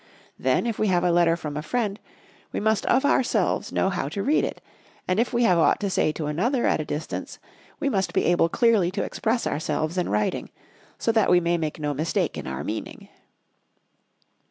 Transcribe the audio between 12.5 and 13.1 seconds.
meaning.